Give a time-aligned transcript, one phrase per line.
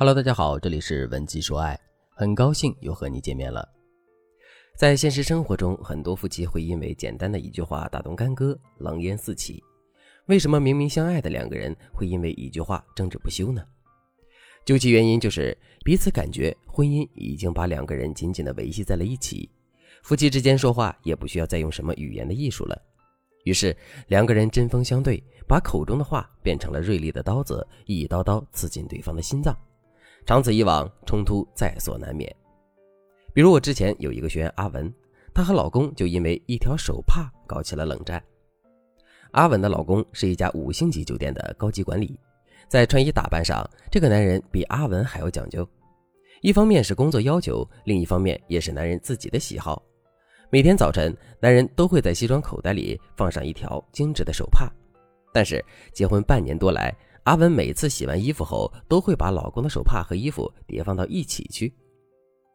[0.00, 1.76] Hello，大家好，这里是文姬说爱，
[2.10, 3.68] 很高兴又和你见面了。
[4.76, 9.60] 在现实生活中，很多夫妻会因为简单的一句话打动干戈，狼烟四起。
[10.26, 13.60] 为什么明明相爱的两个人会因为一句话争执不休呢？
[14.64, 19.50] 究其原因，就是彼此感觉婚姻已经把两个人紧紧地维系在了一起，
[20.04, 22.80] 夫妻之间说话也不需要再用什么语言的艺术了。
[23.42, 23.76] 于是
[24.06, 29.52] 两个人针锋相对，把口中的话变成了锐利的刀子，一刀刀刺进对方的心脏。
[30.28, 32.30] 长此以往，冲突在所难免。
[33.32, 34.92] 比如我之前有一个学员阿文，
[35.32, 38.22] 她和老公就因为一条手帕搞起了冷战。
[39.30, 42.20] 阿文的老公是一家五星级酒店的高级管理，
[42.68, 45.66] 在穿衣打扮上，这个男人比阿文还要讲究。
[46.42, 49.82] 一方面是工作要求，另一方面也是男人自己的喜好。
[50.50, 54.70] 每天早晨，男人都会在西装口袋里放上一条精致的手帕。
[55.32, 56.94] 但是结婚半年多来，
[57.28, 61.74] 阿文每次洗完衣服后，都会把老公的手帕和衣服叠放到一起去。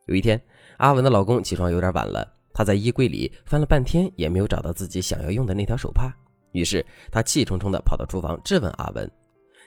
[0.07, 0.43] 有一天，
[0.77, 6.11] 阿文的老公起床有点晚了，他在衣柜里翻了半天，也没有找到自己想要用的那条手帕。
[6.53, 9.07] 于是他气冲冲地跑到厨房质问阿文：“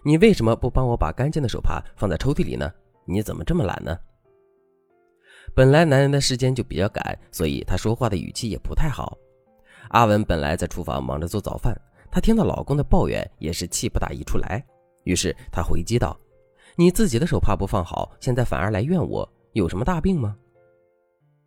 [0.05, 2.69] 你为什么不帮我把干净的手帕放在抽屉里呢？
[3.05, 3.97] 你怎么这么懒呢？”
[5.55, 9.17] 本来男人的时间就比较赶，所以他说话的语气也不太好。
[9.91, 14.67] 阿文本来在厨房忙着做早饭，他听到老公的抱怨，也是气不打一处来。
[15.07, 16.19] 于是他回击道
[16.75, 20.37] ：“你自己的手帕不放好，现在反而来怨我，有什么大病吗？”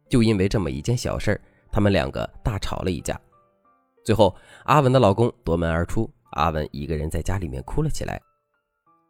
[0.09, 3.19] 就因为这么一件小事儿他们两个大吵了一架。
[4.01, 8.19] 最后，阿文的老公夺门而出，阿文一个人在家里面哭了起来。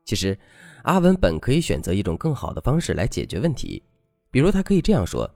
[0.03, 0.35] 其实，
[0.81, 3.81] 阿文本可以选择一种更好的方式来解决问题。
[4.31, 5.29] 比如，他可以这样说：“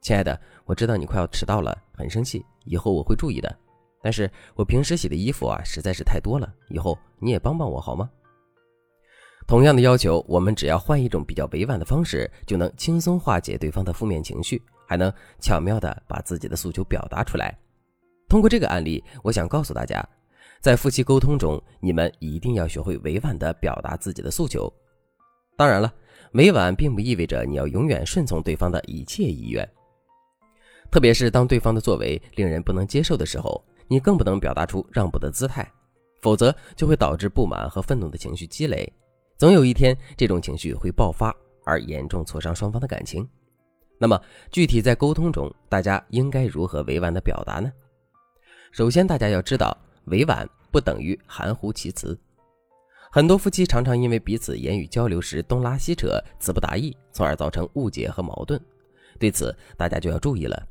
[0.00, 3.52] 亲爱的，我知道你快要迟到了，很生气，以后我会注意的。
[4.00, 8.08] 但是我平时洗的衣服啊，实在是太多了，以后你也帮帮我好吗？”
[9.46, 17.56] 同样的要求，我们只要换一种比较委婉的方式，就能轻松化解对方的负面情绪，还能巧妙地把自己的诉求表达出来。
[18.28, 20.02] 通过这个案例，我想告诉大家，
[20.60, 24.72] 在夫妻沟通中，你们一定要学会委婉地表达自己的诉求。
[25.56, 25.92] 当然了。
[26.34, 29.68] 委婉并不意味着你要永远顺从对方的一切意愿，
[30.90, 35.70] 特别是当对方的作为令人不能接受的时候，你更不能表达出让步的姿态，
[36.22, 38.90] 否则就会导致不满和愤怒的情绪积累，
[39.36, 41.34] 总有一天这种情绪会爆发，
[41.64, 43.28] 而严重挫伤双方的感情。
[43.98, 44.20] 那么，
[44.50, 47.72] 具体在沟通中，大家应该如何委婉的表达呢？
[48.72, 49.76] 首先，大家要知道，
[50.06, 52.18] 委婉不等于含糊其辞。
[53.10, 58.60] 很多夫妻常常因为彼此言语交流时东拉西扯、词不达意，从而造成误解和矛盾。
[59.18, 60.66] 对此，大家就要注意了。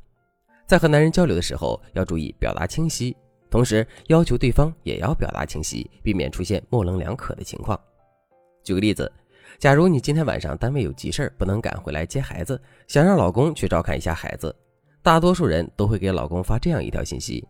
[0.66, 3.16] 在和男人交流的时候，要注意表达清晰，
[3.48, 7.78] 同时要求对方也要表达清晰，避免出现模棱两可的情况。
[8.64, 9.10] 举个例子，
[9.58, 14.54] 假如你今天晚上单位有急事不能赶回来接孩子，想让老公去照看一下孩子，
[15.02, 17.46] 大多数人都会给老公发这样一条信息：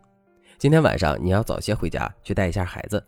[0.58, 3.02] 今天晚上你要早些回家去带一下孩子。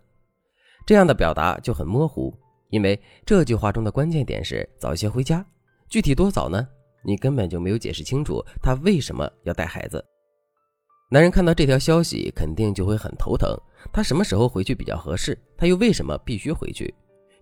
[0.85, 2.31] 这样的表达就很模糊，
[2.69, 5.45] 因为这句话中的关键点是早些回家，
[5.89, 6.67] 具体多早呢？
[7.03, 10.03] 你根本就没有解释清楚他为什么要带孩子。
[11.11, 13.55] 男人看到这条消息肯定就会很头疼，
[13.93, 15.37] 他什么时候回去比较合适？
[15.55, 16.91] 他又为什么必须回去？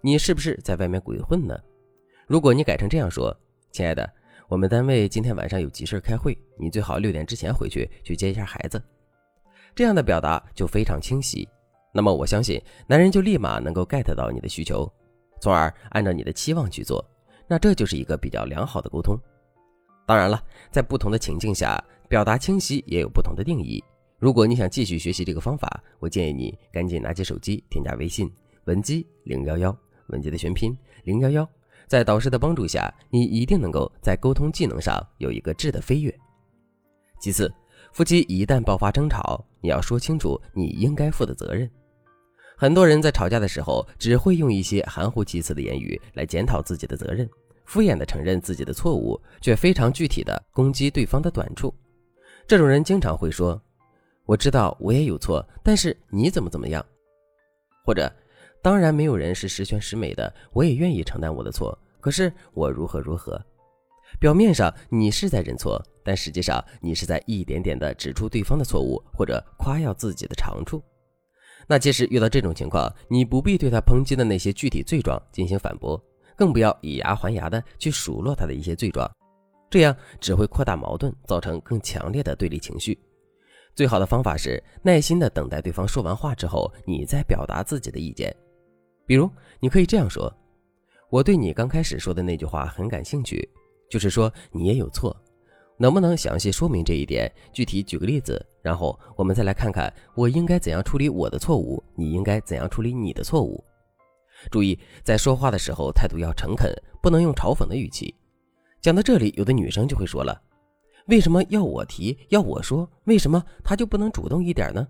[0.06, 1.58] 你是不是在外面鬼混呢？
[2.28, 3.34] 如果你改成这样说
[3.72, 4.14] ：“亲爱的，
[4.50, 8.84] 我们单位今天晚上有急事开会，你最好六点之前回去去接一下孩子。”
[9.74, 11.48] 这样的表达就非常清晰。
[11.94, 14.92] 那么我相信，男人就立马能够 get 到你的需求，
[15.40, 17.04] 从而按照你的期望去做。
[17.48, 19.18] 那这就是一个比较良好的沟通。
[20.06, 23.82] 当然了，在不同的情境下，表达清晰也有不同的定义。
[24.20, 28.30] 如果你想继续学习这个方法，我建议你赶紧拿起手机，添加微信
[28.66, 29.78] 文姬零幺幺，
[30.14, 31.50] 文姬的全拼零幺幺。
[31.88, 36.18] 在导师的帮助下，你一定能够在沟通技能上有一个质的飞跃。
[37.20, 37.54] 其次，
[37.92, 41.70] 夫妻一旦爆发争吵，你要说清楚你应该负的责任。
[42.56, 47.30] 很多人在吵架的时候，只会用一些含糊其辞的言语来检讨自己的责任，
[47.66, 51.74] 敷衍的承认自己的错误，却非常具体的攻击对方的短处。
[52.48, 53.62] 这种人经常会说
[54.26, 56.84] ：“我知道我也有错，但是你怎么怎么样？”
[57.86, 58.12] 或者
[58.64, 63.40] “当然没有人是十全十美的，我也愿意承担我的错，可是我如何如何。”
[64.20, 70.82] 表面上你是在认错，但实际上你是在一点点的指出对方的错误，或者夸耀自己的长处。
[71.68, 76.02] 那其实遇到这种情况，你不必对他抨击的那些具体罪状进行反驳，
[76.38, 79.10] 更不要以牙还牙的去数落他的一些罪状，
[79.70, 82.98] 这样只会扩大矛盾，造成更强烈的对立情绪。
[83.76, 88.34] 最好的方法是耐心的等待对方说完话之后，你再表达自己的意见。
[89.06, 89.30] 比如，
[89.60, 90.34] 你可以这样说
[91.10, 93.48] ：“我对你刚开始说的那句话很感兴趣，
[93.90, 95.16] 就是说你也有错，
[95.78, 97.32] 能不能详细说明这一点？
[97.52, 103.64] 具体举个例子，然后我们再来看看我应该怎样处理我的错误，你应该怎样处理你的错误。
[104.50, 108.14] 注意，在说话的时候态度要诚恳，不能用嘲讽的语气。
[108.82, 110.42] 讲到这里，有的女生就会说了
[111.08, 112.90] ：“为什么要我提，要我说？
[113.06, 114.88] 为什么他就不能主动一点呢？”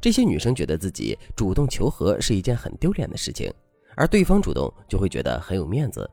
[0.00, 3.50] 这些女生觉得自己主动求和是一件很丢脸的事情。
[3.96, 6.08] 而对方主动就会觉得很有面子。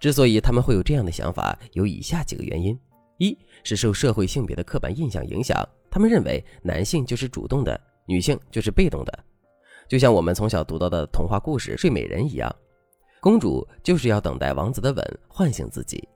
[0.00, 2.78] 之所以他们会有这样的想法，有以下几个原因：
[3.18, 9.24] 一是受社会性别的刻板印象影响，他们认为男性就是主动的，女性就是被动的。
[9.88, 12.54] 就像我们从小读到的童话故事《睡美人》一样，
[13.20, 16.06] 公主就是要等待王子的吻唤醒自己。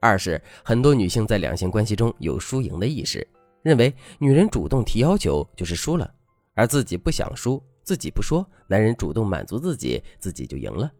[0.00, 3.26] 二是很多女性在两性关系中有输赢的意识，
[3.62, 6.12] 认为女人主动提要求就是输了，
[6.54, 7.62] 而自己不想输。
[7.82, 10.90] 自己不说，男人主动满足自己，自己就赢了。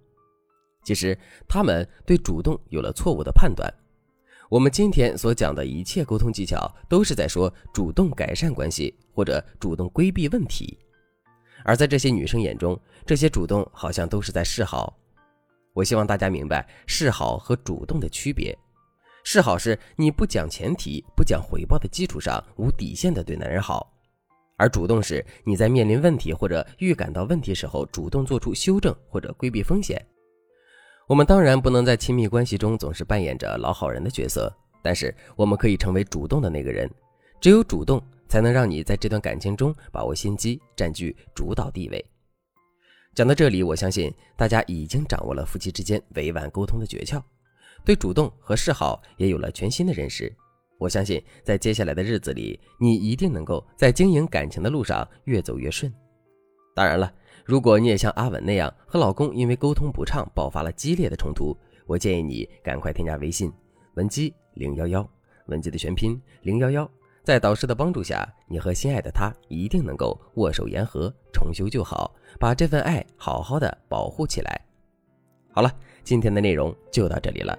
[0.83, 1.17] 其实
[1.47, 3.73] 他们对主动有了错误的判断。
[4.49, 10.77] 我们今天所讲的一切沟通技巧，都是在说主动改善关系或者主动规避问题。
[11.65, 14.99] 而在这些女生眼中，这些主动好像都是在示好。
[15.75, 18.59] 我希望大家明白示好和主动的区别。
[19.23, 23.93] 示好是你不讲前提、不讲回报的基础上，无底线的对男人好。
[24.57, 30.05] 而主动是你在面临问题或者预感到问题时候，主动做出修正或者规避风险。
[31.07, 34.53] 我们当然不能在亲密关系中总是扮演着老好人的角色，
[34.83, 36.91] 但是我们可以成为主动的那个人。
[37.41, 42.05] 只有主动，才能让你在这段感情中把握先机，占据主导地位。
[43.15, 47.21] 讲到这里，我相信大家已经掌握了夫妻之间委婉沟通的诀窍，
[47.85, 50.33] 对主动和示好也有了全新的认识。
[50.79, 55.93] 我相信，在接下来的日子里，你一定能够在经营感情的路上越走越顺。
[56.75, 57.13] 当然了，
[57.45, 61.55] 如果你也像阿稳那样和老公因为沟通不畅爆发了激烈的冲突，
[61.85, 63.53] 我建议你赶快添加微信
[63.95, 65.07] 文姬零幺幺，
[65.47, 66.91] 文姬的全拼零幺幺，
[67.25, 74.65] 在导师的帮助下，你和心爱的他一定能够握手言和，重修旧好，把这份爱好好的保护起来。
[75.53, 75.71] 好了，
[76.05, 77.59] 今天的内容就到这里了，